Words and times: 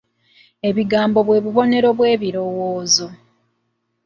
Ebigambo 0.69 1.19
bwe 1.27 1.37
bubonero 1.45 1.89
bw'ebirowoozo. 1.97 3.07